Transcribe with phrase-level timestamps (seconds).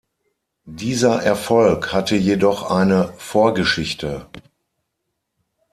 [0.65, 4.31] Dieser Erfolg hatte jedoch eine Vorgeschichte.